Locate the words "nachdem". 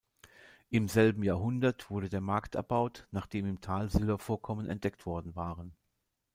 3.11-3.45